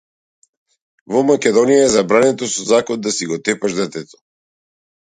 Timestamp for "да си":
3.07-3.31